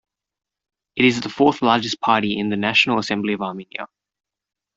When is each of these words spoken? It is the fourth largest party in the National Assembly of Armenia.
It 0.95 1.05
is 1.05 1.21
the 1.21 1.29
fourth 1.29 1.61
largest 1.61 2.01
party 2.01 2.35
in 2.35 2.49
the 2.49 2.57
National 2.57 2.97
Assembly 2.97 3.33
of 3.33 3.43
Armenia. 3.43 3.85